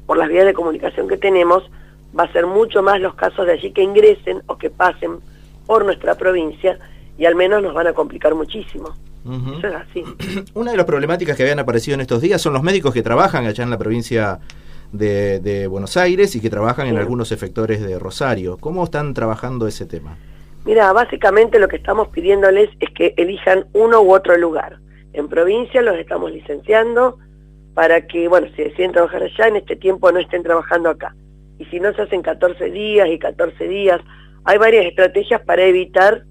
por 0.06 0.18
las 0.18 0.28
vías 0.28 0.44
de 0.44 0.52
comunicación 0.52 1.08
que 1.08 1.16
tenemos, 1.16 1.70
va 2.18 2.24
a 2.24 2.32
ser 2.32 2.46
mucho 2.46 2.82
más 2.82 3.00
los 3.00 3.14
casos 3.14 3.46
de 3.46 3.52
allí 3.52 3.72
que 3.72 3.82
ingresen 3.82 4.42
o 4.46 4.58
que 4.58 4.68
pasen 4.68 5.20
por 5.66 5.84
nuestra 5.84 6.14
provincia 6.16 6.78
y 7.16 7.24
al 7.24 7.36
menos 7.36 7.62
nos 7.62 7.72
van 7.72 7.86
a 7.86 7.92
complicar 7.94 8.34
muchísimo. 8.34 8.94
Eso 9.24 9.68
es 9.68 9.74
así. 9.74 10.04
Una 10.54 10.72
de 10.72 10.76
las 10.76 10.84
problemáticas 10.84 11.36
que 11.36 11.44
habían 11.44 11.60
aparecido 11.60 11.94
en 11.94 12.00
estos 12.00 12.20
días 12.20 12.42
son 12.42 12.52
los 12.52 12.62
médicos 12.62 12.92
que 12.92 13.02
trabajan 13.02 13.46
allá 13.46 13.62
en 13.62 13.70
la 13.70 13.78
provincia 13.78 14.40
de, 14.92 15.66
Buenos 15.68 15.96
Aires 15.96 16.36
y 16.36 16.40
que 16.40 16.50
trabajan 16.50 16.86
en 16.86 16.98
algunos 16.98 17.32
efectores 17.32 17.80
de 17.80 17.98
Rosario. 17.98 18.58
¿Cómo 18.58 18.84
están 18.84 19.14
trabajando 19.14 19.66
ese 19.66 19.86
tema? 19.86 20.16
Mira, 20.64 20.92
básicamente 20.92 21.58
lo 21.58 21.68
que 21.68 21.76
estamos 21.76 22.08
pidiéndoles 22.08 22.70
es 22.78 22.90
que 22.90 23.14
elijan 23.16 23.66
uno 23.72 24.00
u 24.02 24.14
otro 24.14 24.36
lugar. 24.36 24.78
En 25.12 25.28
provincia 25.28 25.82
los 25.82 25.96
estamos 25.96 26.30
licenciando 26.30 27.18
para 27.74 28.06
que, 28.06 28.28
bueno, 28.28 28.48
si 28.54 28.62
deciden 28.62 28.92
trabajar 28.92 29.22
allá, 29.22 29.48
en 29.48 29.56
este 29.56 29.76
tiempo 29.76 30.12
no 30.12 30.20
estén 30.20 30.42
trabajando 30.42 30.90
acá. 30.90 31.14
Y 31.58 31.64
si 31.66 31.80
no 31.80 31.92
se 31.94 32.02
hacen 32.02 32.22
14 32.22 32.70
días 32.70 33.08
y 33.08 33.18
14 33.18 33.66
días, 33.66 34.00
hay 34.44 34.58
varias 34.58 34.86
estrategias 34.86 35.40
para 35.42 35.64
evitar 35.64 36.24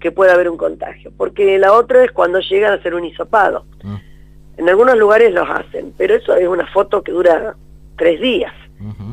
que 0.00 0.12
pueda 0.12 0.34
haber 0.34 0.48
un 0.48 0.56
contagio. 0.56 1.12
Porque 1.16 1.58
la 1.58 1.72
otra 1.72 2.04
es 2.04 2.12
cuando 2.12 2.40
llegan 2.40 2.72
a 2.72 2.76
hacer 2.76 2.94
un 2.94 3.04
hisopado. 3.04 3.66
Ah. 3.84 4.00
En 4.56 4.68
algunos 4.68 4.96
lugares 4.96 5.32
los 5.32 5.48
hacen, 5.48 5.92
pero 5.96 6.14
eso 6.14 6.34
es 6.34 6.48
una 6.48 6.66
foto 6.72 7.02
que 7.02 7.12
dura 7.12 7.54
tres 7.98 8.20
días. 8.20 8.52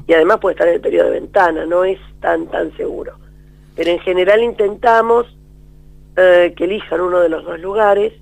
Y 0.08 0.14
además 0.14 0.38
puede 0.40 0.54
estar 0.54 0.68
en 0.68 0.76
el 0.76 0.82
periodo 0.82 1.10
de 1.10 1.20
ventana, 1.20 1.66
no 1.66 1.84
es 1.84 1.98
tan, 2.22 2.46
tan 2.48 2.76
seguro. 2.78 3.14
Pero 3.76 3.90
en 3.90 4.00
general 4.00 4.44
intentamos 4.44 5.26
eh, 6.16 6.54
que 6.56 6.66
elijan 6.66 7.02
uno 7.02 7.20
de 7.20 7.30
los 7.30 7.44
dos 7.44 7.60
lugares 7.60 8.14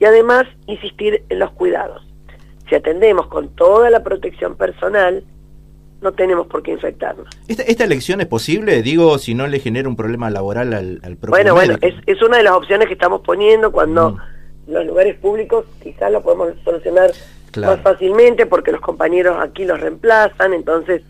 y 0.00 0.04
además 0.04 0.46
insistir 0.66 1.22
en 1.28 1.38
los 1.38 1.52
cuidados. 1.52 2.02
Si 2.68 2.74
atendemos 2.74 3.28
con 3.28 3.50
toda 3.50 3.88
la 3.88 4.02
protección 4.02 4.56
personal, 4.56 5.24
no 6.00 6.12
tenemos 6.12 6.46
por 6.46 6.62
qué 6.62 6.72
infectarnos. 6.72 7.26
¿Esta, 7.48 7.84
elección 7.84 8.20
es 8.20 8.26
posible? 8.26 8.82
Digo, 8.82 9.18
si 9.18 9.34
no 9.34 9.46
le 9.46 9.60
genera 9.60 9.88
un 9.88 9.96
problema 9.96 10.30
laboral 10.30 10.72
al, 10.72 11.00
al 11.02 11.16
propio 11.16 11.30
Bueno, 11.30 11.54
bueno, 11.54 11.76
es, 11.80 12.22
una 12.22 12.38
de 12.38 12.42
las 12.42 12.54
opciones 12.54 12.86
que 12.86 12.94
estamos 12.94 13.20
poniendo 13.20 13.70
cuando 13.70 14.12
mm. 14.12 14.18
los 14.72 14.86
lugares 14.86 15.16
públicos 15.16 15.66
quizás 15.82 16.10
lo 16.10 16.22
podemos 16.22 16.52
solucionar 16.64 17.10
más 17.58 17.80
fácilmente 17.80 18.46
porque 18.46 18.72
los 18.72 18.80
compañeros 18.80 19.36
aquí 19.40 19.64
los 19.64 19.80
reemplazan, 19.80 20.52
entonces 20.54 21.02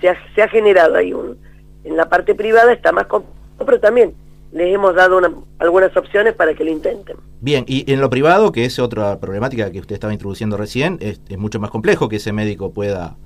se 0.00 0.08
ha, 0.08 0.16
se 0.34 0.42
ha 0.42 0.48
generado 0.48 0.96
ahí 0.96 1.12
un... 1.12 1.38
En 1.84 1.96
la 1.96 2.08
parte 2.08 2.34
privada 2.34 2.72
está 2.72 2.90
más 2.90 3.06
complicado, 3.06 3.36
pero 3.64 3.78
también 3.78 4.14
les 4.52 4.74
hemos 4.74 4.94
dado 4.94 5.20
algunas 5.58 5.96
opciones 5.96 6.34
para 6.34 6.54
que 6.54 6.64
lo 6.64 6.70
intenten. 6.70 7.16
Bien, 7.40 7.64
y 7.68 7.90
en 7.92 8.00
lo 8.00 8.10
privado, 8.10 8.50
que 8.50 8.64
es 8.64 8.78
otra 8.78 9.20
problemática 9.20 9.70
que 9.70 9.78
usted 9.78 9.94
estaba 9.94 10.12
introduciendo 10.12 10.56
recién, 10.56 10.98
es, 11.00 11.20
mucho 11.38 11.60
más 11.60 11.70
complejo 11.70 12.08
que 12.08 12.16
ese 12.16 12.32
médico 12.32 12.72
pueda 12.72 13.16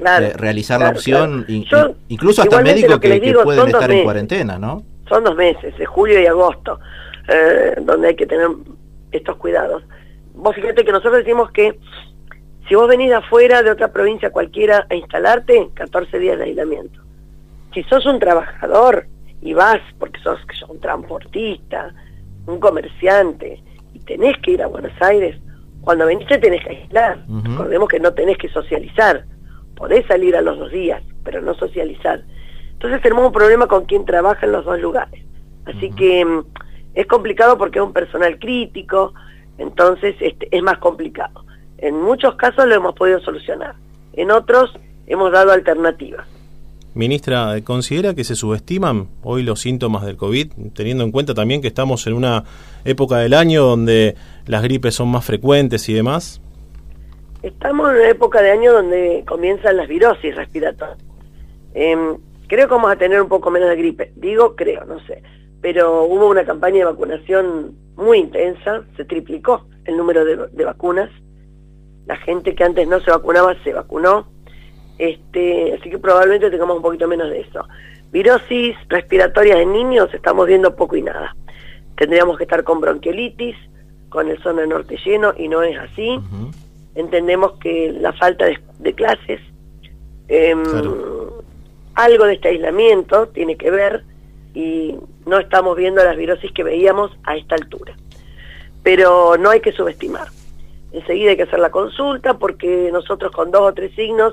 eh, 0.00 0.32
realizar 0.34 0.80
la 0.80 0.90
opción, 0.90 1.44
incluso 2.08 2.42
hasta 2.42 2.62
médicos 2.62 3.00
que, 3.00 3.34
pueden 3.42 3.66
estar 3.66 3.90
en 3.90 4.04
cuarentena, 4.04 4.58
¿no? 4.58 4.82
Son 5.08 5.22
dos 5.22 5.36
meses, 5.36 5.74
es 5.78 5.88
julio 5.88 6.20
y 6.20 6.26
agosto, 6.26 6.80
eh, 7.28 7.76
donde 7.82 8.08
hay 8.08 8.16
que 8.16 8.26
tener 8.26 8.48
estos 9.12 9.36
cuidados 9.36 9.82
vos 10.36 10.54
fíjate 10.54 10.84
que 10.84 10.92
nosotros 10.92 11.24
decimos 11.24 11.50
que 11.50 11.78
si 12.68 12.74
vos 12.74 12.88
venís 12.88 13.10
de 13.10 13.16
afuera 13.16 13.62
de 13.62 13.70
otra 13.70 13.92
provincia 13.92 14.30
cualquiera 14.30 14.86
a 14.90 14.94
instalarte, 14.94 15.70
14 15.74 16.18
días 16.18 16.38
de 16.38 16.44
aislamiento. 16.44 17.00
Si 17.72 17.82
sos 17.84 18.06
un 18.06 18.18
trabajador 18.18 19.06
y 19.40 19.52
vas 19.54 19.80
porque 19.98 20.20
sos, 20.20 20.40
un 20.68 20.80
transportista, 20.80 21.94
un 22.46 22.58
comerciante, 22.58 23.62
y 23.94 24.00
tenés 24.00 24.36
que 24.38 24.52
ir 24.52 24.62
a 24.62 24.66
Buenos 24.66 24.92
Aires, 25.00 25.36
cuando 25.82 26.06
veniste 26.06 26.38
tenés 26.38 26.64
que 26.64 26.70
aislar. 26.70 27.24
Recordemos 27.44 27.88
que 27.88 28.00
no 28.00 28.12
tenés 28.12 28.36
que 28.38 28.48
socializar. 28.48 29.24
Podés 29.76 30.04
salir 30.06 30.34
a 30.34 30.40
los 30.40 30.58
dos 30.58 30.72
días, 30.72 31.00
pero 31.22 31.40
no 31.40 31.54
socializar. 31.54 32.24
Entonces 32.72 33.00
tenemos 33.02 33.26
un 33.26 33.32
problema 33.32 33.68
con 33.68 33.84
quien 33.84 34.04
trabaja 34.04 34.44
en 34.44 34.52
los 34.52 34.64
dos 34.64 34.80
lugares. 34.80 35.24
Así 35.64 35.90
que 35.92 36.24
mm, 36.24 36.44
es 36.94 37.06
complicado 37.06 37.56
porque 37.56 37.78
es 37.78 37.84
un 37.84 37.92
personal 37.92 38.38
crítico, 38.38 39.14
entonces 39.58 40.16
este, 40.20 40.48
es 40.50 40.62
más 40.62 40.78
complicado. 40.78 41.45
En 41.78 42.00
muchos 42.00 42.36
casos 42.36 42.66
lo 42.66 42.74
hemos 42.74 42.94
podido 42.94 43.20
solucionar, 43.20 43.74
en 44.14 44.30
otros 44.30 44.72
hemos 45.06 45.32
dado 45.32 45.52
alternativas. 45.52 46.26
Ministra, 46.94 47.60
¿considera 47.62 48.14
que 48.14 48.24
se 48.24 48.34
subestiman 48.34 49.08
hoy 49.22 49.42
los 49.42 49.60
síntomas 49.60 50.06
del 50.06 50.16
COVID, 50.16 50.52
teniendo 50.74 51.04
en 51.04 51.12
cuenta 51.12 51.34
también 51.34 51.60
que 51.60 51.68
estamos 51.68 52.06
en 52.06 52.14
una 52.14 52.44
época 52.86 53.18
del 53.18 53.34
año 53.34 53.64
donde 53.64 54.16
las 54.46 54.62
gripes 54.62 54.94
son 54.94 55.08
más 55.08 55.24
frecuentes 55.24 55.86
y 55.90 55.92
demás? 55.92 56.40
Estamos 57.42 57.90
en 57.90 57.96
una 57.96 58.08
época 58.08 58.40
de 58.40 58.50
año 58.50 58.72
donde 58.72 59.24
comienzan 59.28 59.76
las 59.76 59.88
virosis 59.88 60.34
respiratorias. 60.34 60.98
Em, 61.74 62.16
creo 62.48 62.66
que 62.66 62.74
vamos 62.74 62.90
a 62.90 62.96
tener 62.96 63.20
un 63.20 63.28
poco 63.28 63.50
menos 63.50 63.68
de 63.68 63.76
gripe. 63.76 64.12
Digo, 64.16 64.56
creo, 64.56 64.86
no 64.86 64.98
sé. 65.00 65.22
Pero 65.60 66.04
hubo 66.04 66.28
una 66.28 66.46
campaña 66.46 66.78
de 66.78 66.84
vacunación 66.86 67.76
muy 67.96 68.18
intensa, 68.18 68.84
se 68.96 69.04
triplicó 69.04 69.66
el 69.84 69.96
número 69.96 70.24
de, 70.24 70.64
vacunas, 70.64 71.10
la 72.06 72.16
gente 72.16 72.54
que 72.54 72.64
antes 72.64 72.88
no 72.88 73.00
se 73.00 73.10
vacunaba 73.10 73.54
se 73.62 73.72
vacunó, 73.72 74.26
este, 74.98 75.74
así 75.74 75.90
que 75.90 75.98
probablemente 75.98 76.50
tengamos 76.50 76.76
un 76.76 76.82
poquito 76.82 77.08
menos 77.08 77.30
de 77.30 77.40
eso. 77.40 77.66
Virosis 78.12 78.76
respiratorias 78.88 79.58
en 79.58 79.72
niños 79.72 80.12
estamos 80.14 80.46
viendo 80.46 80.74
poco 80.74 80.96
y 80.96 81.02
nada. 81.02 81.36
Tendríamos 81.96 82.38
que 82.38 82.44
estar 82.44 82.62
con 82.64 82.80
bronquiolitis, 82.80 83.56
con 84.08 84.30
el 84.30 84.40
zona 84.42 84.64
norte 84.66 84.96
lleno 85.04 85.34
y 85.36 85.48
no 85.48 85.62
es 85.62 85.78
así. 85.78 86.18
Entendemos 86.94 87.52
que 87.58 87.92
la 87.92 88.12
falta 88.12 88.46
de, 88.78 88.94
clases, 88.94 89.40
em, 90.28 90.62
algo 91.94 92.24
de 92.24 92.34
este 92.34 92.48
aislamiento 92.48 93.28
tiene 93.28 93.56
que 93.56 93.70
ver 93.70 94.04
y 94.54 94.94
no 95.26 95.38
estamos 95.38 95.76
viendo 95.76 96.02
las 96.02 96.16
virosis 96.16 96.52
que 96.52 96.62
veíamos 96.62 97.10
a 97.24 97.36
esta 97.36 97.56
altura. 97.56 97.94
Pero 98.82 99.36
no 99.36 99.50
hay 99.50 99.60
que 99.60 99.72
subestimar. 99.72 100.28
Enseguida 100.96 101.32
hay 101.32 101.36
que 101.36 101.42
hacer 101.42 101.58
la 101.58 101.70
consulta 101.70 102.38
porque 102.38 102.88
nosotros 102.90 103.30
con 103.30 103.50
dos 103.50 103.60
o 103.60 103.74
tres 103.74 103.94
signos 103.94 104.32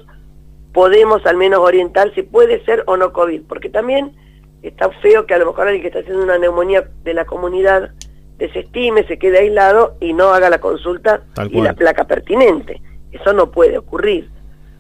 podemos 0.72 1.26
al 1.26 1.36
menos 1.36 1.60
orientar 1.60 2.16
si 2.16 2.22
puede 2.22 2.64
ser 2.64 2.84
o 2.88 2.96
no 2.96 3.12
COVID, 3.12 3.42
porque 3.50 3.70
también 3.70 4.16
está 4.62 4.90
feo 5.02 5.26
que 5.26 5.34
a 5.34 5.40
lo 5.40 5.48
mejor 5.48 5.68
alguien 5.68 5.82
que 5.82 5.90
está 5.90 6.00
haciendo 6.00 6.24
una 6.24 6.38
neumonía 6.38 6.88
de 7.04 7.14
la 7.14 7.26
comunidad 7.26 7.92
desestime, 8.38 9.06
se 9.08 9.20
quede 9.20 9.40
aislado 9.40 9.98
y 10.00 10.14
no 10.14 10.30
haga 10.30 10.50
la 10.50 10.60
consulta 10.60 11.24
y 11.52 11.60
la 11.60 11.74
placa 11.74 12.06
pertinente. 12.06 12.82
Eso 13.12 13.34
no 13.34 13.52
puede 13.52 13.78
ocurrir. 13.78 14.30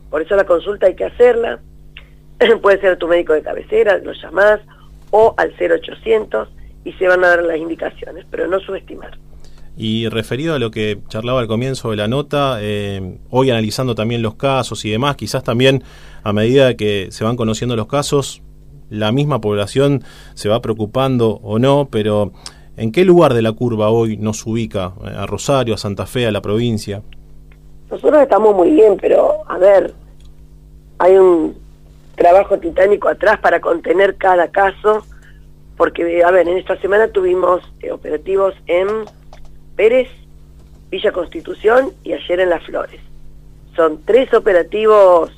Por 0.09 0.21
eso 0.21 0.37
la 0.37 0.45
consulta 0.45 0.87
hay 0.87 0.95
que 0.95 1.03
hacerla. 1.03 1.59
puede 2.61 2.79
ser 2.79 2.95
tu 2.95 3.09
médico 3.09 3.33
de 3.33 3.43
cabecera, 3.43 3.97
lo 3.97 4.13
llamás, 4.13 4.61
o 5.11 5.35
al 5.35 5.53
0800 5.59 6.47
y 6.85 6.93
se 6.93 7.09
van 7.09 7.25
a 7.25 7.27
dar 7.27 7.43
las 7.43 7.57
indicaciones, 7.57 8.25
pero 8.31 8.47
no 8.47 8.61
subestimar. 8.61 9.17
Y 9.75 10.07
referido 10.09 10.53
a 10.53 10.59
lo 10.59 10.69
que 10.69 10.99
charlaba 11.09 11.39
al 11.39 11.47
comienzo 11.47 11.89
de 11.89 11.97
la 11.97 12.07
nota, 12.07 12.57
eh, 12.61 13.17
hoy 13.29 13.49
analizando 13.49 13.95
también 13.95 14.21
los 14.21 14.35
casos 14.35 14.85
y 14.85 14.91
demás, 14.91 15.15
quizás 15.15 15.43
también 15.43 15.83
a 16.23 16.31
medida 16.31 16.75
que 16.75 17.07
se 17.11 17.23
van 17.23 17.35
conociendo 17.35 17.75
los 17.75 17.87
casos, 17.87 18.43
la 18.89 19.11
misma 19.11 19.41
población 19.41 20.03
se 20.35 20.49
va 20.49 20.61
preocupando 20.61 21.39
o 21.41 21.57
no, 21.57 21.87
pero 21.89 22.31
¿en 22.77 22.91
qué 22.91 23.03
lugar 23.05 23.33
de 23.33 23.41
la 23.41 23.51
curva 23.51 23.89
hoy 23.89 24.17
nos 24.17 24.45
ubica? 24.45 24.93
¿A 25.03 25.25
Rosario, 25.25 25.73
a 25.73 25.77
Santa 25.77 26.05
Fe, 26.05 26.27
a 26.27 26.31
la 26.31 26.41
provincia? 26.41 27.01
Nosotros 27.89 28.21
estamos 28.21 28.55
muy 28.55 28.71
bien, 28.71 28.97
pero 29.01 29.43
a 29.47 29.57
ver, 29.57 29.93
hay 30.99 31.17
un 31.17 31.55
trabajo 32.15 32.57
titánico 32.59 33.09
atrás 33.09 33.39
para 33.39 33.59
contener 33.59 34.15
cada 34.15 34.47
caso, 34.49 35.03
porque, 35.77 36.23
a 36.23 36.31
ver, 36.31 36.47
en 36.47 36.57
esta 36.57 36.79
semana 36.79 37.07
tuvimos 37.07 37.61
eh, 37.81 37.91
operativos 37.91 38.53
en 38.67 38.87
Pérez, 39.75 40.09
Villa 40.89 41.11
Constitución 41.11 41.91
y 42.03 42.13
ayer 42.13 42.39
en 42.39 42.49
Las 42.49 42.63
Flores. 42.65 43.01
Son 43.75 44.03
tres 44.05 44.33
operativos 44.33 45.31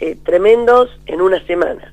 eh, 0.00 0.16
tremendos 0.24 0.90
en 1.06 1.20
una 1.20 1.44
semana. 1.46 1.92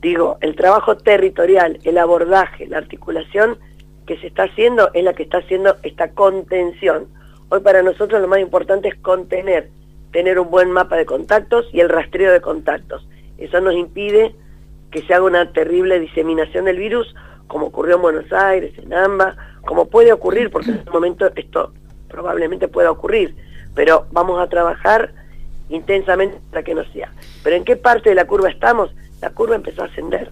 Digo, 0.00 0.38
el 0.40 0.54
trabajo 0.54 0.96
territorial, 0.96 1.80
el 1.82 1.98
abordaje, 1.98 2.66
la 2.66 2.78
articulación 2.78 3.58
que 4.06 4.18
se 4.18 4.28
está 4.28 4.44
haciendo 4.44 4.90
es 4.92 5.02
la 5.02 5.14
que 5.14 5.24
está 5.24 5.38
haciendo 5.38 5.76
esta 5.82 6.10
contención. 6.10 7.06
Hoy 7.48 7.60
para 7.60 7.82
nosotros 7.82 8.20
lo 8.20 8.28
más 8.28 8.40
importante 8.40 8.88
es 8.88 8.96
contener, 8.96 9.70
tener 10.12 10.38
un 10.38 10.50
buen 10.50 10.70
mapa 10.70 10.96
de 10.96 11.06
contactos 11.06 11.66
y 11.72 11.80
el 11.80 11.88
rastreo 11.88 12.32
de 12.32 12.40
contactos. 12.40 13.06
Eso 13.38 13.60
nos 13.60 13.74
impide 13.74 14.34
que 14.90 15.02
se 15.02 15.14
haga 15.14 15.24
una 15.24 15.52
terrible 15.52 15.98
diseminación 15.98 16.66
del 16.66 16.78
virus, 16.78 17.14
como 17.46 17.66
ocurrió 17.66 17.96
en 17.96 18.02
Buenos 18.02 18.32
Aires, 18.32 18.72
en 18.78 18.92
AMBA, 18.92 19.36
como 19.64 19.86
puede 19.86 20.12
ocurrir, 20.12 20.50
porque 20.50 20.70
en 20.70 20.76
este 20.78 20.90
momento 20.90 21.30
esto 21.34 21.72
probablemente 22.08 22.68
pueda 22.68 22.90
ocurrir, 22.90 23.34
pero 23.74 24.06
vamos 24.12 24.40
a 24.40 24.48
trabajar 24.48 25.12
intensamente 25.68 26.38
para 26.50 26.62
que 26.62 26.74
no 26.74 26.84
sea. 26.92 27.10
Pero 27.42 27.56
¿en 27.56 27.64
qué 27.64 27.76
parte 27.76 28.10
de 28.10 28.14
la 28.14 28.26
curva 28.26 28.48
estamos? 28.48 28.94
La 29.20 29.30
curva 29.30 29.56
empezó 29.56 29.82
a 29.82 29.86
ascender, 29.86 30.30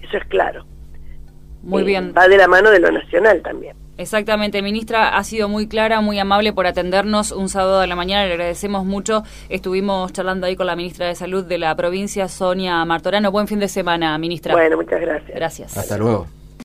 eso 0.00 0.16
es 0.16 0.24
claro. 0.26 0.64
Muy 1.62 1.82
bien. 1.82 2.14
Va 2.16 2.28
de 2.28 2.36
la 2.36 2.48
mano 2.48 2.70
de 2.70 2.78
lo 2.78 2.90
nacional 2.90 3.42
también. 3.42 3.76
Exactamente, 3.98 4.62
ministra, 4.62 5.16
ha 5.16 5.24
sido 5.24 5.48
muy 5.48 5.66
clara, 5.66 6.00
muy 6.00 6.20
amable 6.20 6.52
por 6.52 6.68
atendernos 6.68 7.32
un 7.32 7.48
sábado 7.48 7.80
de 7.80 7.88
la 7.88 7.96
mañana, 7.96 8.26
le 8.26 8.32
agradecemos 8.32 8.84
mucho. 8.84 9.24
Estuvimos 9.48 10.12
charlando 10.12 10.46
ahí 10.46 10.54
con 10.54 10.66
la 10.66 10.76
ministra 10.76 11.08
de 11.08 11.16
Salud 11.16 11.44
de 11.44 11.58
la 11.58 11.74
provincia, 11.74 12.28
Sonia 12.28 12.84
Martorano. 12.84 13.32
Buen 13.32 13.48
fin 13.48 13.58
de 13.58 13.66
semana, 13.66 14.16
ministra. 14.16 14.54
Bueno, 14.54 14.76
muchas 14.76 15.00
gracias. 15.00 15.34
Gracias. 15.34 15.76
Hasta 15.76 15.98
luego. 15.98 16.37